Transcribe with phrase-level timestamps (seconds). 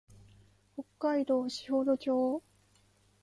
[0.75, 2.41] 北海道士幌町